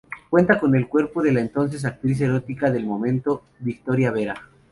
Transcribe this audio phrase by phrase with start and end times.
[0.31, 4.33] Cuenta con el cuerpo de la entonces actriz erótica del momento, Victoria Vera.